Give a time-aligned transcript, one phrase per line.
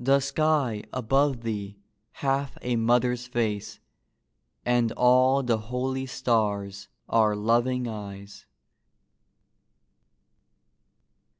[0.00, 1.76] The sky above thee
[2.10, 3.78] hath a mother's face,
[4.66, 8.46] And all the holy stars are loving eyes.